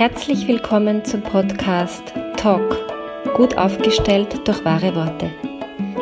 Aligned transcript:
Herzlich 0.00 0.48
willkommen 0.48 1.04
zum 1.04 1.20
Podcast 1.20 2.02
Talk, 2.38 2.74
gut 3.36 3.58
aufgestellt 3.58 4.48
durch 4.48 4.64
wahre 4.64 4.94
Worte. 4.94 5.30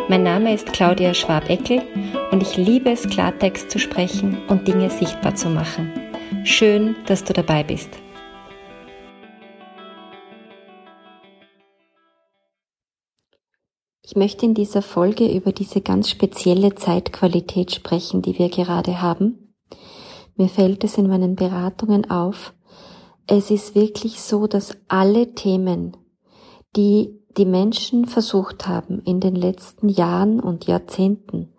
Mein 0.08 0.22
Name 0.22 0.54
ist 0.54 0.72
Claudia 0.72 1.14
Schwabeckel 1.14 1.82
und 2.30 2.40
ich 2.40 2.56
liebe 2.56 2.92
es, 2.92 3.08
Klartext 3.08 3.72
zu 3.72 3.80
sprechen 3.80 4.38
und 4.46 4.68
Dinge 4.68 4.88
sichtbar 4.88 5.34
zu 5.34 5.50
machen. 5.50 5.90
Schön, 6.44 6.94
dass 7.06 7.24
du 7.24 7.32
dabei 7.32 7.64
bist. 7.64 7.90
Ich 14.02 14.14
möchte 14.14 14.46
in 14.46 14.54
dieser 14.54 14.82
Folge 14.82 15.28
über 15.28 15.50
diese 15.50 15.80
ganz 15.80 16.08
spezielle 16.08 16.76
Zeitqualität 16.76 17.74
sprechen, 17.74 18.22
die 18.22 18.38
wir 18.38 18.48
gerade 18.48 19.02
haben. 19.02 19.56
Mir 20.36 20.48
fällt 20.48 20.84
es 20.84 20.96
in 20.98 21.08
meinen 21.08 21.34
Beratungen 21.34 22.08
auf, 22.08 22.54
es 23.28 23.50
ist 23.50 23.74
wirklich 23.74 24.20
so, 24.22 24.46
dass 24.46 24.76
alle 24.88 25.34
Themen, 25.34 25.96
die 26.74 27.14
die 27.36 27.44
Menschen 27.44 28.06
versucht 28.06 28.66
haben, 28.66 29.00
in 29.02 29.20
den 29.20 29.36
letzten 29.36 29.88
Jahren 29.88 30.40
und 30.40 30.66
Jahrzehnten 30.66 31.52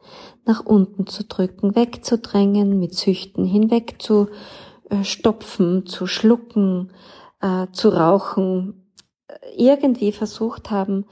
nach 0.45 0.65
unten 0.65 1.07
zu 1.07 1.23
drücken, 1.23 1.75
wegzudrängen, 1.75 2.79
mit 2.79 2.95
Süchten 2.95 3.45
hinweg 3.45 3.95
zu 3.99 4.27
äh, 4.89 5.03
stopfen, 5.03 5.85
zu 5.85 6.07
schlucken, 6.07 6.91
äh, 7.39 7.67
zu 7.71 7.89
rauchen, 7.89 8.91
irgendwie 9.55 10.11
versucht 10.11 10.71
haben, 10.71 11.05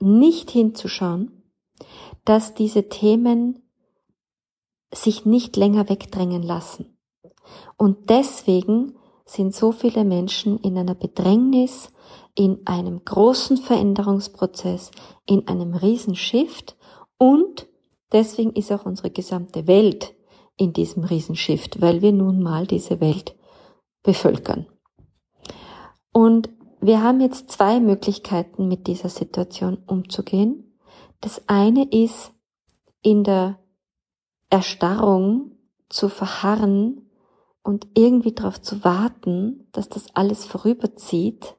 nicht 0.00 0.50
hinzuschauen, 0.50 1.42
dass 2.24 2.54
diese 2.54 2.88
Themen 2.88 3.62
sich 4.92 5.24
nicht 5.24 5.56
länger 5.56 5.88
wegdrängen 5.88 6.42
lassen. 6.42 6.98
Und 7.76 8.10
deswegen 8.10 8.96
sind 9.24 9.54
so 9.54 9.72
viele 9.72 10.04
Menschen 10.04 10.58
in 10.58 10.76
einer 10.76 10.94
Bedrängnis, 10.94 11.92
in 12.34 12.66
einem 12.66 13.04
großen 13.04 13.56
Veränderungsprozess, 13.56 14.90
in 15.26 15.46
einem 15.48 15.74
Riesenshift 15.74 16.76
und 17.18 17.66
deswegen 18.12 18.52
ist 18.52 18.72
auch 18.72 18.86
unsere 18.86 19.10
gesamte 19.10 19.66
Welt 19.66 20.14
in 20.56 20.72
diesem 20.72 21.04
Riesenshift, 21.04 21.80
weil 21.80 22.02
wir 22.02 22.12
nun 22.12 22.42
mal 22.42 22.66
diese 22.66 23.00
Welt 23.00 23.34
bevölkern. 24.02 24.66
Und 26.12 26.50
wir 26.80 27.02
haben 27.02 27.20
jetzt 27.20 27.50
zwei 27.50 27.80
Möglichkeiten, 27.80 28.68
mit 28.68 28.86
dieser 28.86 29.08
Situation 29.08 29.78
umzugehen. 29.86 30.76
Das 31.20 31.48
eine 31.48 31.84
ist, 31.90 32.32
in 33.02 33.24
der 33.24 33.58
Erstarrung 34.50 35.52
zu 35.88 36.08
verharren 36.08 37.08
und 37.62 37.86
irgendwie 37.94 38.32
darauf 38.32 38.60
zu 38.60 38.84
warten, 38.84 39.68
dass 39.72 39.88
das 39.88 40.14
alles 40.14 40.44
vorüberzieht, 40.44 41.56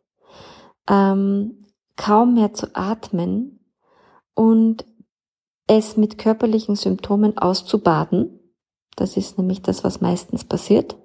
ähm, 0.90 1.66
kaum 1.96 2.34
mehr 2.34 2.54
zu 2.54 2.76
atmen 2.76 3.60
und 4.34 4.86
es 5.68 5.96
mit 5.98 6.18
körperlichen 6.18 6.76
Symptomen 6.76 7.38
auszubaden. 7.38 8.40
Das 8.96 9.18
ist 9.18 9.38
nämlich 9.38 9.62
das, 9.62 9.84
was 9.84 10.02
meistens 10.02 10.44
passiert. 10.44 10.98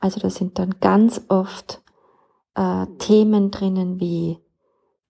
Also 0.00 0.20
da 0.20 0.30
sind 0.30 0.58
dann 0.58 0.76
ganz 0.80 1.22
oft 1.28 1.82
äh, 2.54 2.86
Themen 2.98 3.50
drinnen 3.50 4.00
wie 4.00 4.38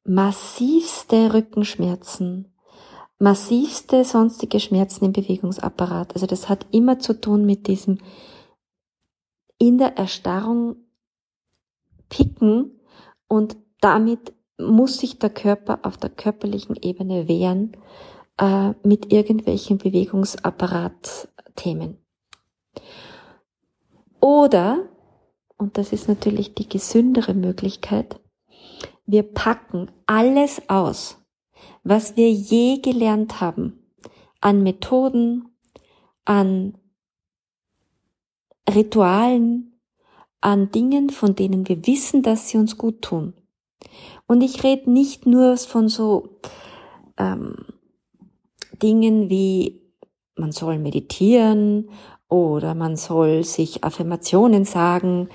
massivste 0.04 1.34
Rückenschmerzen, 1.34 2.52
massivste 3.18 4.04
sonstige 4.04 4.60
Schmerzen 4.60 5.06
im 5.06 5.12
Bewegungsapparat. 5.12 6.14
Also 6.14 6.26
das 6.26 6.48
hat 6.48 6.66
immer 6.70 6.98
zu 6.98 7.20
tun 7.20 7.44
mit 7.44 7.66
diesem 7.66 7.98
in 9.58 9.78
der 9.78 9.96
Erstarrung 9.96 10.76
picken 12.08 12.80
und 13.26 13.56
damit 13.80 14.32
muss 14.58 14.98
sich 14.98 15.18
der 15.18 15.30
Körper 15.30 15.80
auf 15.82 15.96
der 15.96 16.10
körperlichen 16.10 16.76
Ebene 16.76 17.26
wehren 17.28 17.74
äh, 18.38 18.74
mit 18.82 19.10
irgendwelchen 19.12 19.78
Bewegungsapparatthemen. 19.78 21.96
Oder, 24.20 24.88
und 25.56 25.78
das 25.78 25.92
ist 25.92 26.08
natürlich 26.08 26.54
die 26.54 26.68
gesündere 26.68 27.34
Möglichkeit, 27.34 28.20
wir 29.06 29.22
packen 29.22 29.90
alles 30.06 30.68
aus, 30.68 31.18
was 31.82 32.16
wir 32.16 32.30
je 32.30 32.80
gelernt 32.80 33.40
haben, 33.40 33.82
an 34.40 34.62
Methoden, 34.62 35.48
an 36.24 36.78
Ritualen, 38.68 39.72
an 40.40 40.70
Dingen, 40.70 41.10
von 41.10 41.34
denen 41.34 41.68
wir 41.68 41.86
wissen, 41.86 42.22
dass 42.22 42.48
sie 42.48 42.58
uns 42.58 42.78
gut 42.78 43.02
tun. 43.02 43.34
Und 44.26 44.40
ich 44.42 44.62
rede 44.62 44.90
nicht 44.90 45.26
nur 45.26 45.56
von 45.56 45.88
so 45.88 46.38
ähm, 47.16 47.56
Dingen 48.82 49.28
wie 49.30 49.80
man 50.36 50.52
soll 50.52 50.78
meditieren 50.78 51.90
oder 52.28 52.74
man 52.74 52.96
soll 52.96 53.42
sich 53.42 53.82
Affirmationen 53.82 54.64
sagen. 54.64 55.28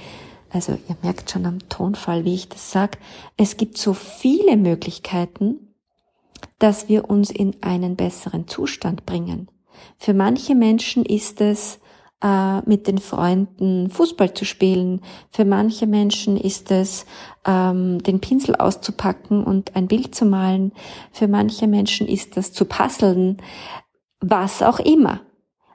Also 0.50 0.74
ihr 0.88 0.96
merkt 1.02 1.32
schon 1.32 1.46
am 1.46 1.68
Tonfall, 1.68 2.24
wie 2.26 2.36
ich 2.36 2.48
das 2.48 2.72
sage. 2.72 2.98
Es 3.36 3.58
gibt 3.58 3.78
so 3.78 3.94
viele 3.94 4.56
Möglichkeiten, 4.56 5.74
dass 6.60 6.88
wir 6.88 7.10
uns 7.10 7.32
in 7.32 7.56
einen 7.62 7.96
besseren 7.96 8.48
Zustand 8.48 9.06
bringen. 9.06 9.50
Für 9.98 10.14
manche 10.14 10.56
Menschen 10.56 11.04
ist 11.06 11.42
es 11.42 11.80
äh, 12.24 12.62
mit 12.62 12.88
den 12.88 13.00
Freunden 13.00 13.90
Fußball 13.90 14.34
zu 14.34 14.46
spielen. 14.46 15.02
Für 15.30 15.46
manche 15.46 15.86
Menschen 15.86 16.38
ist 16.38 16.72
es, 16.72 17.06
ähm, 17.46 18.02
den 18.02 18.22
Pinsel 18.22 18.56
auszupacken 18.56 19.44
und 19.44 19.76
ein 19.76 19.88
Bild 19.88 20.16
zu 20.16 20.26
malen. 20.26 20.72
Für 21.12 21.28
manche 21.28 21.68
Menschen 21.68 22.08
ist 22.08 22.38
das 22.38 22.54
zu 22.54 22.66
puzzeln. 22.66 23.42
Was 24.22 24.64
auch 24.64 24.80
immer. 24.80 25.22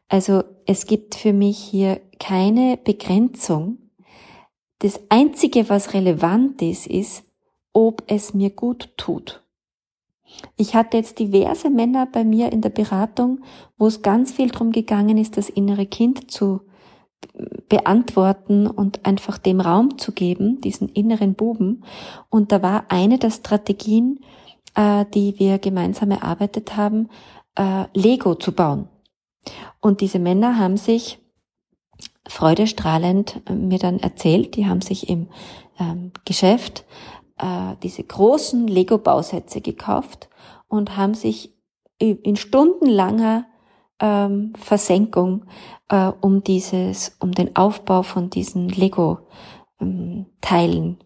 Also 0.09 0.43
es 0.65 0.87
gibt 0.87 1.15
für 1.15 1.35
mich 1.35 1.59
hier 1.59 2.01
keine 2.19 2.79
Begrenzung. 2.83 3.79
Das 4.79 5.01
Einzige, 5.11 5.69
was 5.69 5.93
relevant 5.93 6.63
ist, 6.63 6.87
ist, 6.87 7.25
ob 7.75 8.05
es 8.07 8.33
mir 8.33 8.51
gut 8.51 8.91
tut. 8.97 9.43
Ich 10.57 10.75
hatte 10.75 10.97
jetzt 10.97 11.19
diverse 11.19 11.71
Männer 11.71 12.07
bei 12.07 12.25
mir 12.25 12.53
in 12.53 12.61
der 12.61 12.71
Beratung, 12.71 13.41
wo 13.77 13.87
es 13.87 14.03
ganz 14.03 14.33
viel 14.33 14.51
drum 14.51 14.73
gegangen 14.73 15.19
ist, 15.19 15.37
das 15.37 15.49
innere 15.49 15.87
Kind 15.87 16.31
zu 16.31 16.61
beantworten 17.69 18.67
und 18.67 19.05
einfach 19.05 19.39
dem 19.39 19.61
Raum 19.61 19.99
zu 19.99 20.13
geben, 20.13 20.61
diesen 20.61 20.89
inneren 20.89 21.35
Buben. 21.35 21.85
Und 22.31 22.53
da 22.53 22.63
war 22.63 22.87
eine 22.89 23.19
der 23.19 23.31
Strategien, 23.31 24.21
äh, 24.75 25.05
die 25.15 25.39
wir 25.39 25.59
gemeinsam 25.59 26.11
erarbeitet 26.11 26.77
haben, 26.77 27.09
äh, 27.57 27.85
Lego 27.95 28.35
zu 28.35 28.53
bauen. 28.53 28.89
Und 29.81 30.01
diese 30.01 30.19
Männer 30.19 30.59
haben 30.59 30.77
sich 30.77 31.19
freudestrahlend 32.27 33.41
äh, 33.47 33.55
mir 33.55 33.79
dann 33.79 33.99
erzählt, 33.99 34.57
die 34.57 34.67
haben 34.67 34.81
sich 34.81 35.09
im 35.09 35.29
ähm, 35.79 36.13
Geschäft 36.25 36.85
äh, 37.39 37.77
diese 37.83 38.03
großen 38.05 38.67
Lego-Bausätze 38.69 39.61
gekauft 39.61 40.29
und 40.69 40.97
haben 40.97 41.15
sich 41.15 41.55
in 41.99 42.37
stundenlanger 42.37 43.47
ähm, 44.01 44.53
Versenkung 44.57 45.45
äh, 45.89 46.13
um 46.21 46.45
dieses, 46.45 47.17
um 47.21 47.33
den 47.33 47.57
Aufbau 47.57 48.03
von 48.03 48.31
diesen 48.31 48.69
Lego-Teilen 48.69 50.21
ähm, 50.85 50.99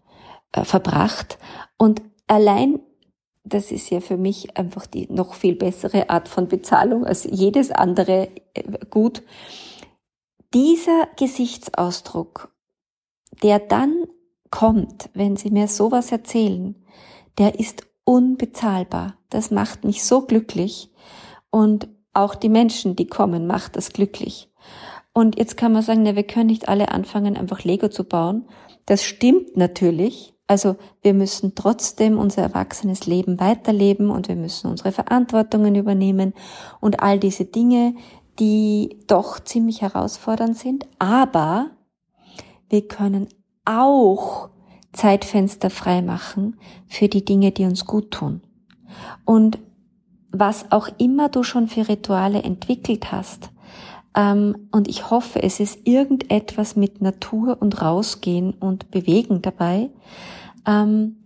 äh, 0.51 0.63
verbracht. 0.63 1.39
Und 1.77 2.03
allein, 2.27 2.79
das 3.43 3.71
ist 3.71 3.89
ja 3.89 3.99
für 3.99 4.17
mich 4.17 4.55
einfach 4.57 4.85
die 4.85 5.11
noch 5.11 5.33
viel 5.33 5.55
bessere 5.55 6.09
Art 6.09 6.27
von 6.27 6.47
Bezahlung 6.47 7.05
als 7.05 7.23
jedes 7.23 7.71
andere 7.71 8.29
äh, 8.53 8.63
Gut. 8.89 9.23
Dieser 10.53 11.07
Gesichtsausdruck, 11.17 12.53
der 13.41 13.57
dann 13.57 14.05
kommt, 14.53 15.09
wenn 15.15 15.35
Sie 15.35 15.49
mir 15.49 15.67
sowas 15.67 16.11
erzählen, 16.11 16.75
der 17.39 17.59
ist 17.59 17.87
unbezahlbar. 18.03 19.15
Das 19.31 19.49
macht 19.49 19.83
mich 19.83 20.03
so 20.03 20.27
glücklich 20.27 20.91
und 21.49 21.87
auch 22.13 22.35
die 22.35 22.49
Menschen, 22.49 22.95
die 22.95 23.07
kommen, 23.07 23.47
macht 23.47 23.75
das 23.75 23.93
glücklich. 23.93 24.51
Und 25.11 25.39
jetzt 25.39 25.57
kann 25.57 25.73
man 25.73 25.81
sagen, 25.81 26.03
na, 26.03 26.15
wir 26.15 26.27
können 26.27 26.45
nicht 26.45 26.69
alle 26.69 26.89
anfangen, 26.89 27.35
einfach 27.35 27.63
Lego 27.63 27.87
zu 27.87 28.03
bauen. 28.03 28.47
Das 28.85 29.03
stimmt 29.03 29.57
natürlich. 29.57 30.35
Also 30.45 30.75
wir 31.01 31.15
müssen 31.15 31.55
trotzdem 31.55 32.19
unser 32.19 32.43
erwachsenes 32.43 33.07
Leben 33.07 33.39
weiterleben 33.39 34.11
und 34.11 34.27
wir 34.27 34.35
müssen 34.35 34.69
unsere 34.69 34.91
Verantwortungen 34.91 35.73
übernehmen 35.73 36.33
und 36.79 36.99
all 36.99 37.17
diese 37.17 37.45
Dinge, 37.45 37.95
die 38.37 38.99
doch 39.07 39.39
ziemlich 39.39 39.81
herausfordernd 39.81 40.55
sind. 40.55 40.85
Aber 40.99 41.71
wir 42.69 42.87
können 42.87 43.29
auch 43.65 44.49
Zeitfenster 44.91 45.69
freimachen 45.69 46.57
für 46.87 47.07
die 47.07 47.25
Dinge, 47.25 47.51
die 47.51 47.65
uns 47.65 47.85
gut 47.85 48.11
tun. 48.11 48.41
Und 49.25 49.59
was 50.31 50.71
auch 50.71 50.89
immer 50.97 51.29
du 51.29 51.43
schon 51.43 51.67
für 51.67 51.87
Rituale 51.87 52.43
entwickelt 52.43 53.11
hast, 53.11 53.49
Ähm, 54.15 54.67
und 54.71 54.87
ich 54.87 55.09
hoffe, 55.09 55.41
es 55.41 55.59
ist 55.59 55.87
irgendetwas 55.87 56.75
mit 56.75 57.01
Natur 57.01 57.57
und 57.59 57.81
rausgehen 57.81 58.53
und 58.53 58.91
bewegen 58.91 59.41
dabei. 59.41 59.89
Ähm, 60.67 61.23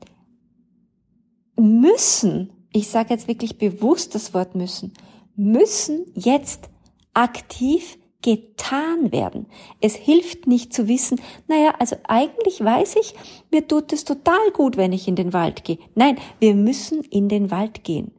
müssen, 1.57 2.49
ich 2.71 2.87
sage 2.87 3.09
jetzt 3.09 3.27
wirklich 3.27 3.57
bewusst 3.57 4.15
das 4.15 4.33
Wort 4.33 4.55
müssen, 4.55 4.93
müssen 5.35 6.05
jetzt 6.13 6.69
aktiv 7.13 7.96
getan 8.21 9.11
werden. 9.11 9.45
Es 9.79 9.95
hilft 9.95 10.47
nicht 10.47 10.73
zu 10.73 10.87
wissen, 10.87 11.21
naja, 11.47 11.75
also 11.79 11.95
eigentlich 12.07 12.63
weiß 12.63 12.95
ich, 12.97 13.13
mir 13.51 13.67
tut 13.67 13.93
es 13.93 14.05
total 14.05 14.51
gut, 14.53 14.77
wenn 14.77 14.91
ich 14.91 15.07
in 15.07 15.15
den 15.15 15.33
Wald 15.33 15.63
gehe. 15.63 15.77
Nein, 15.95 16.17
wir 16.39 16.55
müssen 16.55 17.01
in 17.03 17.29
den 17.29 17.51
Wald 17.51 17.83
gehen. 17.83 18.11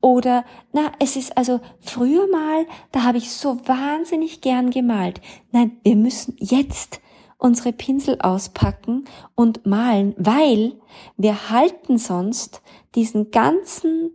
Oder, 0.00 0.44
na, 0.72 0.92
es 0.98 1.16
ist 1.16 1.36
also 1.36 1.60
früher 1.80 2.26
mal, 2.28 2.66
da 2.90 3.02
habe 3.02 3.18
ich 3.18 3.30
so 3.30 3.58
wahnsinnig 3.66 4.40
gern 4.40 4.70
gemalt. 4.70 5.20
Nein, 5.52 5.78
wir 5.82 5.96
müssen 5.96 6.36
jetzt 6.38 7.00
unsere 7.36 7.72
Pinsel 7.72 8.18
auspacken 8.20 9.04
und 9.34 9.66
malen, 9.66 10.14
weil 10.16 10.74
wir 11.16 11.50
halten 11.50 11.98
sonst 11.98 12.62
diesen 12.94 13.30
ganzen 13.30 14.12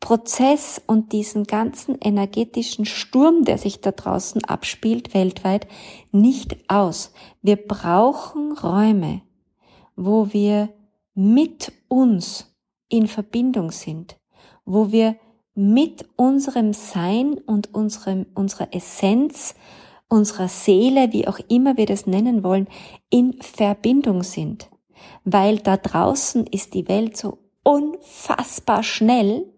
Prozess 0.00 0.80
und 0.86 1.12
diesen 1.12 1.44
ganzen 1.44 1.98
energetischen 2.00 2.84
Sturm, 2.84 3.44
der 3.44 3.58
sich 3.58 3.80
da 3.80 3.92
draußen 3.92 4.44
abspielt 4.44 5.14
weltweit, 5.14 5.66
nicht 6.12 6.56
aus. 6.68 7.12
Wir 7.42 7.56
brauchen 7.56 8.52
Räume, 8.52 9.22
wo 9.96 10.32
wir 10.32 10.68
mit 11.14 11.72
uns 11.88 12.54
in 12.88 13.08
Verbindung 13.08 13.72
sind, 13.72 14.16
wo 14.64 14.92
wir 14.92 15.16
mit 15.54 16.06
unserem 16.16 16.74
Sein 16.74 17.38
und 17.46 17.74
unserem, 17.74 18.26
unserer 18.34 18.74
Essenz, 18.74 19.54
unserer 20.08 20.48
Seele, 20.48 21.12
wie 21.12 21.26
auch 21.26 21.40
immer 21.48 21.76
wir 21.78 21.86
das 21.86 22.06
nennen 22.06 22.44
wollen, 22.44 22.68
in 23.10 23.40
Verbindung 23.40 24.22
sind. 24.22 24.68
Weil 25.24 25.58
da 25.58 25.78
draußen 25.78 26.46
ist 26.46 26.74
die 26.74 26.86
Welt 26.88 27.16
so 27.16 27.38
unfassbar 27.62 28.82
schnell 28.82 29.52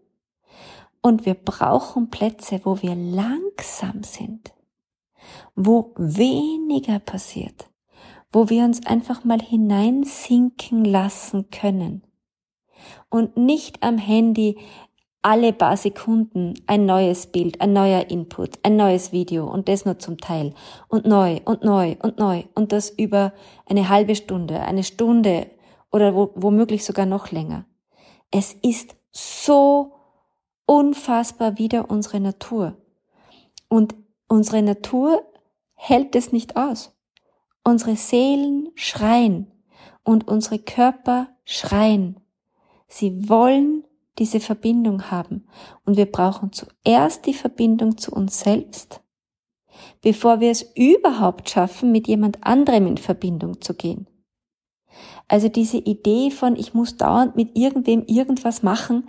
und 1.02 1.26
wir 1.26 1.34
brauchen 1.34 2.10
Plätze, 2.10 2.60
wo 2.64 2.82
wir 2.82 2.94
langsam 2.94 4.02
sind, 4.02 4.52
wo 5.54 5.92
weniger 5.96 6.98
passiert, 6.98 7.70
wo 8.32 8.48
wir 8.48 8.64
uns 8.64 8.86
einfach 8.86 9.24
mal 9.24 9.40
hineinsinken 9.40 10.84
lassen 10.84 11.50
können 11.50 12.02
und 13.10 13.36
nicht 13.36 13.82
am 13.82 13.98
Handy 13.98 14.58
alle 15.22 15.52
paar 15.52 15.76
Sekunden 15.76 16.54
ein 16.66 16.86
neues 16.86 17.26
Bild, 17.26 17.60
ein 17.60 17.72
neuer 17.72 18.08
Input, 18.08 18.58
ein 18.62 18.76
neues 18.76 19.12
Video 19.12 19.50
und 19.50 19.68
das 19.68 19.84
nur 19.84 19.98
zum 19.98 20.18
Teil 20.18 20.54
und 20.88 21.06
neu 21.06 21.40
und 21.44 21.64
neu 21.64 21.96
und 22.02 22.18
neu 22.18 22.44
und 22.54 22.72
das 22.72 22.90
über 22.90 23.32
eine 23.66 23.88
halbe 23.88 24.14
Stunde, 24.14 24.60
eine 24.60 24.84
Stunde 24.84 25.48
oder 25.90 26.14
wo, 26.14 26.30
womöglich 26.34 26.84
sogar 26.84 27.06
noch 27.06 27.30
länger. 27.32 27.64
Es 28.30 28.52
ist 28.52 28.96
so 29.10 29.97
unfassbar 30.68 31.56
wieder 31.58 31.90
unsere 31.90 32.20
Natur. 32.20 32.76
Und 33.68 33.94
unsere 34.28 34.62
Natur 34.62 35.22
hält 35.74 36.14
es 36.14 36.30
nicht 36.30 36.56
aus. 36.56 36.94
Unsere 37.64 37.96
Seelen 37.96 38.68
schreien 38.74 39.50
und 40.04 40.28
unsere 40.28 40.58
Körper 40.58 41.28
schreien. 41.44 42.20
Sie 42.86 43.28
wollen 43.28 43.84
diese 44.18 44.40
Verbindung 44.40 45.10
haben. 45.10 45.46
Und 45.84 45.96
wir 45.96 46.06
brauchen 46.06 46.52
zuerst 46.52 47.24
die 47.26 47.34
Verbindung 47.34 47.96
zu 47.96 48.12
uns 48.12 48.40
selbst, 48.40 49.00
bevor 50.02 50.40
wir 50.40 50.50
es 50.50 50.62
überhaupt 50.74 51.48
schaffen, 51.48 51.92
mit 51.92 52.08
jemand 52.08 52.44
anderem 52.44 52.86
in 52.86 52.98
Verbindung 52.98 53.60
zu 53.62 53.74
gehen. 53.74 54.06
Also 55.28 55.48
diese 55.48 55.78
Idee 55.78 56.30
von, 56.30 56.56
ich 56.56 56.74
muss 56.74 56.96
dauernd 56.96 57.36
mit 57.36 57.56
irgendwem 57.56 58.04
irgendwas 58.06 58.62
machen, 58.62 59.08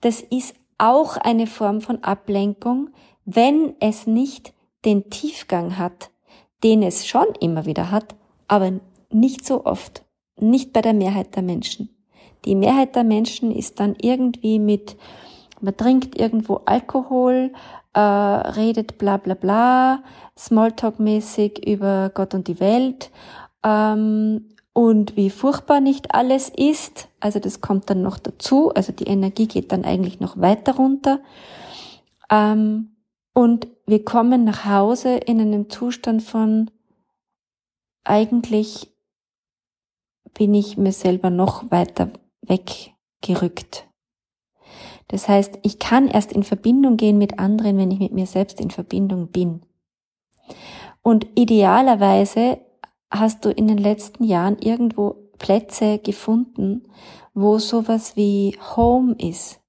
das 0.00 0.20
ist 0.20 0.54
auch 0.82 1.16
eine 1.16 1.46
Form 1.46 1.80
von 1.80 2.02
Ablenkung, 2.02 2.90
wenn 3.24 3.74
es 3.78 4.08
nicht 4.08 4.52
den 4.84 5.10
Tiefgang 5.10 5.78
hat, 5.78 6.10
den 6.64 6.82
es 6.82 7.06
schon 7.06 7.26
immer 7.40 7.66
wieder 7.66 7.92
hat, 7.92 8.16
aber 8.48 8.72
nicht 9.08 9.46
so 9.46 9.64
oft, 9.64 10.04
nicht 10.40 10.72
bei 10.72 10.80
der 10.80 10.92
Mehrheit 10.92 11.36
der 11.36 11.44
Menschen. 11.44 11.88
Die 12.44 12.56
Mehrheit 12.56 12.96
der 12.96 13.04
Menschen 13.04 13.52
ist 13.52 13.78
dann 13.78 13.94
irgendwie 14.00 14.58
mit, 14.58 14.96
man 15.60 15.76
trinkt 15.76 16.18
irgendwo 16.18 16.62
Alkohol, 16.64 17.52
äh, 17.94 18.00
redet 18.00 18.98
bla 18.98 19.18
bla 19.18 19.34
bla, 19.34 20.02
Smalltalk-mäßig 20.36 21.64
über 21.64 22.10
Gott 22.12 22.34
und 22.34 22.48
die 22.48 22.58
Welt 22.58 23.12
ähm, 23.62 24.48
und 24.72 25.16
wie 25.16 25.30
furchtbar 25.30 25.80
nicht 25.80 26.14
alles 26.14 26.48
ist. 26.48 27.08
Also 27.20 27.38
das 27.38 27.60
kommt 27.60 27.90
dann 27.90 28.02
noch 28.02 28.18
dazu. 28.18 28.72
Also 28.74 28.92
die 28.92 29.04
Energie 29.04 29.46
geht 29.46 29.72
dann 29.72 29.84
eigentlich 29.84 30.20
noch 30.20 30.40
weiter 30.40 30.76
runter. 30.76 31.20
Ähm, 32.30 32.96
und 33.34 33.68
wir 33.86 34.04
kommen 34.04 34.44
nach 34.44 34.64
Hause 34.64 35.16
in 35.16 35.40
einem 35.40 35.68
Zustand 35.68 36.22
von 36.22 36.70
eigentlich 38.04 38.90
bin 40.34 40.54
ich 40.54 40.76
mir 40.78 40.92
selber 40.92 41.30
noch 41.30 41.70
weiter 41.70 42.10
weggerückt. 42.42 43.86
Das 45.08 45.28
heißt, 45.28 45.58
ich 45.62 45.78
kann 45.78 46.08
erst 46.08 46.32
in 46.32 46.42
Verbindung 46.42 46.96
gehen 46.96 47.18
mit 47.18 47.38
anderen, 47.38 47.76
wenn 47.76 47.90
ich 47.90 47.98
mit 47.98 48.12
mir 48.12 48.26
selbst 48.26 48.60
in 48.60 48.70
Verbindung 48.70 49.28
bin. 49.28 49.62
Und 51.02 51.26
idealerweise 51.34 52.60
hast 53.12 53.44
du 53.44 53.50
in 53.50 53.68
den 53.68 53.78
letzten 53.78 54.24
Jahren 54.24 54.58
irgendwo 54.58 55.16
Plätze 55.38 55.98
gefunden, 55.98 56.82
wo 57.34 57.58
sowas 57.58 58.16
wie 58.16 58.58
Home 58.76 59.14
ist, 59.18 59.60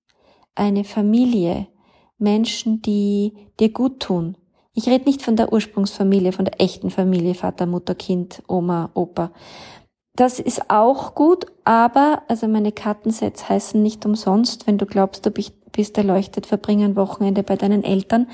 eine 0.56 0.84
Familie, 0.84 1.68
Menschen, 2.18 2.82
die 2.82 3.34
dir 3.60 3.72
gut 3.72 4.00
tun. 4.00 4.38
Ich 4.74 4.88
rede 4.88 5.06
nicht 5.06 5.22
von 5.22 5.36
der 5.36 5.54
Ursprungsfamilie, 5.54 6.32
von 6.32 6.46
der 6.46 6.60
echten 6.60 6.90
Familie, 6.90 7.36
Vater, 7.36 7.66
Mutter, 7.66 7.94
Kind, 7.94 8.42
Oma, 8.48 8.90
Opa, 8.94 9.32
das 10.16 10.40
ist 10.40 10.70
auch 10.70 11.16
gut, 11.16 11.48
aber, 11.64 12.22
also 12.28 12.48
meine 12.48 12.72
Kartensets 12.72 13.50
heißen 13.50 13.82
nicht 13.82 14.06
umsonst, 14.06 14.68
wenn 14.68 14.78
du 14.78 14.86
glaubst, 14.86 15.26
du 15.26 15.32
bist 15.32 15.98
erleuchtet, 15.98 16.46
verbring 16.46 16.84
ein 16.84 16.96
Wochenende 16.96 17.42
bei 17.42 17.56
deinen 17.56 17.84
Eltern, 17.84 18.28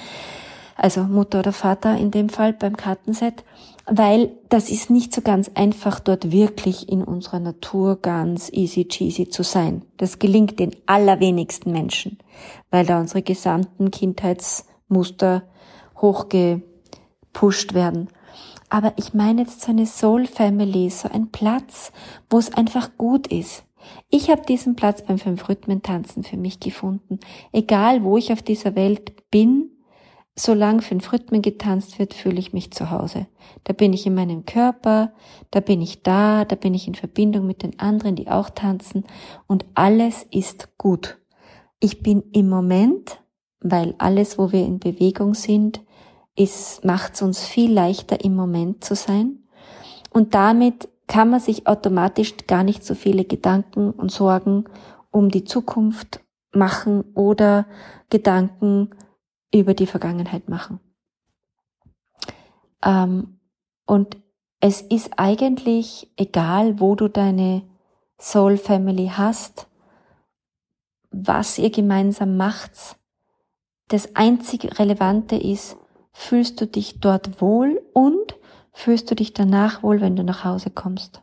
also 0.75 1.03
Mutter 1.03 1.39
oder 1.39 1.53
Vater 1.53 1.97
in 1.97 2.11
dem 2.11 2.27
Fall 2.27 2.51
beim 2.51 2.75
Kartenset, 2.75 3.45
weil 3.91 4.31
das 4.49 4.69
ist 4.69 4.89
nicht 4.89 5.13
so 5.13 5.21
ganz 5.21 5.51
einfach, 5.53 5.99
dort 5.99 6.31
wirklich 6.31 6.89
in 6.89 7.03
unserer 7.03 7.39
Natur 7.39 7.97
ganz 8.01 8.51
easy 8.51 8.87
cheesy 8.87 9.29
zu 9.29 9.43
sein. 9.43 9.83
Das 9.97 10.19
gelingt 10.19 10.59
den 10.59 10.75
allerwenigsten 10.85 11.71
Menschen, 11.71 12.17
weil 12.71 12.85
da 12.85 12.99
unsere 12.99 13.21
gesamten 13.21 13.91
Kindheitsmuster 13.91 15.43
hochgepusht 15.99 17.73
werden 17.73 18.09
aber 18.69 18.93
ich 18.97 19.13
meine 19.13 19.41
jetzt 19.41 19.61
so 19.61 19.71
eine 19.71 19.85
Soul 19.85 20.27
Family, 20.27 20.89
so 20.89 21.09
ein 21.09 21.31
Platz, 21.31 21.91
wo 22.29 22.37
es 22.37 22.53
einfach 22.53 22.91
gut 22.97 23.27
ist. 23.27 23.63
Ich 24.09 24.29
habe 24.29 24.43
diesen 24.47 24.75
Platz 24.75 25.01
beim 25.01 25.17
Fünf-Rhythmen-Tanzen 25.17 26.23
für 26.23 26.37
mich 26.37 26.59
gefunden. 26.59 27.19
Egal, 27.51 28.03
wo 28.03 28.17
ich 28.17 28.31
auf 28.31 28.43
dieser 28.43 28.75
Welt 28.75 29.29
bin, 29.31 29.71
solange 30.35 30.81
fünf 30.81 31.11
Rhythmen 31.11 31.41
getanzt 31.41 31.99
wird, 31.99 32.13
fühle 32.13 32.39
ich 32.39 32.53
mich 32.53 32.71
zu 32.71 32.91
Hause. 32.91 33.27
Da 33.65 33.73
bin 33.73 33.93
ich 33.93 34.05
in 34.05 34.15
meinem 34.15 34.45
Körper, 34.45 35.11
da 35.51 35.59
bin 35.59 35.81
ich 35.81 36.03
da, 36.03 36.45
da 36.45 36.55
bin 36.55 36.73
ich 36.73 36.87
in 36.87 36.95
Verbindung 36.95 37.45
mit 37.45 37.63
den 37.63 37.79
anderen, 37.79 38.15
die 38.15 38.29
auch 38.29 38.49
tanzen 38.49 39.05
und 39.47 39.65
alles 39.73 40.25
ist 40.31 40.77
gut. 40.77 41.17
Ich 41.79 42.01
bin 42.01 42.23
im 42.33 42.49
Moment, 42.49 43.21
weil 43.61 43.95
alles, 43.97 44.37
wo 44.37 44.51
wir 44.51 44.65
in 44.65 44.79
Bewegung 44.79 45.33
sind, 45.33 45.81
ist, 46.35 46.85
macht 46.85 47.15
es 47.15 47.21
uns 47.21 47.45
viel 47.45 47.71
leichter 47.71 48.23
im 48.23 48.35
Moment 48.35 48.83
zu 48.83 48.95
sein. 48.95 49.43
Und 50.11 50.33
damit 50.33 50.87
kann 51.07 51.29
man 51.29 51.39
sich 51.39 51.67
automatisch 51.67 52.35
gar 52.47 52.63
nicht 52.63 52.85
so 52.85 52.95
viele 52.95 53.25
Gedanken 53.25 53.91
und 53.91 54.11
Sorgen 54.11 54.65
um 55.11 55.29
die 55.29 55.43
Zukunft 55.43 56.21
machen 56.53 57.03
oder 57.15 57.65
Gedanken 58.09 58.91
über 59.53 59.73
die 59.73 59.87
Vergangenheit 59.87 60.49
machen. 60.49 60.79
Ähm, 62.83 63.39
und 63.85 64.17
es 64.59 64.81
ist 64.81 65.11
eigentlich 65.17 66.11
egal, 66.17 66.79
wo 66.79 66.95
du 66.95 67.07
deine 67.07 67.63
Soul 68.19 68.57
Family 68.57 69.11
hast, 69.13 69.67
was 71.11 71.57
ihr 71.57 71.71
gemeinsam 71.71 72.37
macht. 72.37 72.97
Das 73.87 74.15
einzig 74.15 74.79
Relevante 74.79 75.35
ist, 75.35 75.77
Fühlst 76.21 76.59
du 76.59 76.67
dich 76.67 76.99
dort 76.99 77.41
wohl 77.41 77.81
und 77.93 78.35
fühlst 78.73 79.09
du 79.09 79.15
dich 79.15 79.33
danach 79.33 79.83
wohl, 79.83 80.01
wenn 80.01 80.17
du 80.17 80.23
nach 80.23 80.43
Hause 80.43 80.69
kommst? 80.69 81.21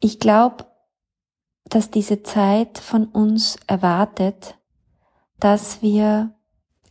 Ich 0.00 0.20
glaube, 0.20 0.66
dass 1.64 1.90
diese 1.90 2.22
Zeit 2.22 2.76
von 2.76 3.06
uns 3.06 3.56
erwartet, 3.66 4.58
dass 5.42 5.82
wir 5.82 6.36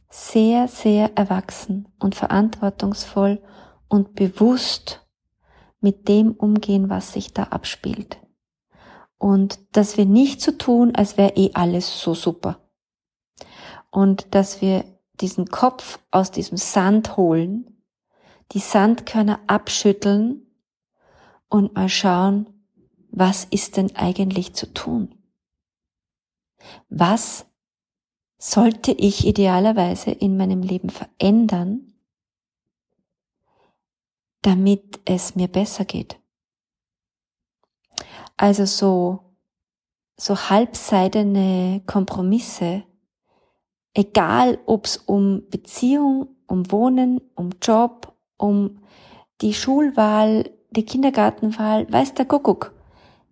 sehr, 0.09 0.67
sehr 0.67 1.15
erwachsen 1.15 1.87
und 1.99 2.15
verantwortungsvoll 2.15 3.41
und 3.87 4.13
bewusst 4.13 5.07
mit 5.79 6.09
dem 6.09 6.33
umgehen, 6.33 6.89
was 6.89 7.13
sich 7.13 7.33
da 7.33 7.43
abspielt. 7.43 8.19
Und 9.17 9.57
dass 9.71 9.95
wir 9.95 10.05
nicht 10.05 10.41
so 10.41 10.51
tun, 10.51 10.93
als 10.95 11.15
wäre 11.15 11.31
eh 11.37 11.51
alles 11.53 12.01
so 12.01 12.13
super. 12.13 12.59
Und 13.89 14.35
dass 14.35 14.59
wir 14.59 14.83
diesen 15.21 15.45
Kopf 15.45 15.99
aus 16.11 16.29
diesem 16.29 16.57
Sand 16.57 17.15
holen, 17.15 17.81
die 18.51 18.59
Sandkörner 18.59 19.39
abschütteln 19.47 20.45
und 21.47 21.73
mal 21.73 21.87
schauen, 21.87 22.49
was 23.11 23.45
ist 23.45 23.77
denn 23.77 23.95
eigentlich 23.95 24.55
zu 24.55 24.73
tun? 24.73 25.15
Was 26.89 27.45
sollte 28.43 28.91
ich 28.91 29.27
idealerweise 29.27 30.09
in 30.09 30.35
meinem 30.35 30.63
Leben 30.63 30.89
verändern, 30.89 31.93
damit 34.41 34.99
es 35.05 35.35
mir 35.35 35.47
besser 35.47 35.85
geht? 35.85 36.19
Also 38.37 38.65
so, 38.65 39.19
so 40.17 40.49
halbseidene 40.49 41.83
Kompromisse, 41.85 42.83
egal 43.93 44.57
ob 44.65 44.87
es 44.87 44.97
um 44.97 45.47
Beziehung, 45.51 46.35
um 46.47 46.71
Wohnen, 46.71 47.21
um 47.35 47.51
Job, 47.61 48.11
um 48.37 48.81
die 49.41 49.53
Schulwahl, 49.53 50.49
die 50.71 50.83
Kindergartenwahl, 50.83 51.91
weiß 51.93 52.15
der 52.15 52.25
Kuckuck, 52.25 52.73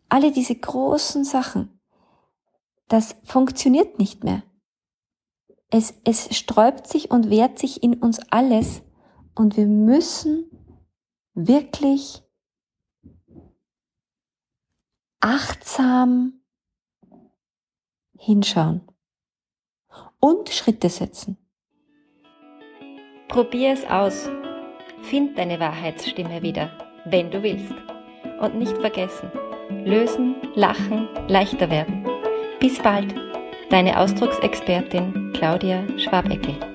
alle 0.07 0.31
diese 0.31 0.53
großen 0.53 1.23
Sachen, 1.23 1.79
das 2.87 3.15
funktioniert 3.23 3.97
nicht 3.97 4.23
mehr. 4.23 4.43
Es, 5.71 5.93
es 6.03 6.35
sträubt 6.35 6.88
sich 6.88 7.11
und 7.11 7.29
wehrt 7.29 7.59
sich 7.59 7.83
in 7.83 7.95
uns 7.95 8.19
alles 8.31 8.81
und 9.35 9.55
wir 9.55 9.67
müssen 9.67 10.45
wirklich 11.33 12.23
achtsam 15.19 16.41
hinschauen 18.17 18.81
und 20.19 20.49
Schritte 20.49 20.89
setzen. 20.89 21.38
Probier 23.27 23.73
es 23.73 23.85
aus. 23.85 24.29
Find 25.03 25.38
deine 25.38 25.59
Wahrheitsstimme 25.59 26.41
wieder, 26.41 26.71
wenn 27.05 27.31
du 27.31 27.41
willst. 27.41 27.73
Und 28.41 28.55
nicht 28.55 28.75
vergessen, 28.77 29.31
lösen, 29.85 30.35
lachen, 30.55 31.07
leichter 31.27 31.69
werden. 31.69 32.05
Bis 32.59 32.81
bald, 32.81 33.13
deine 33.69 33.99
Ausdrucksexpertin 33.99 35.33
Claudia 35.33 35.83
Schwabeckel. 35.97 36.68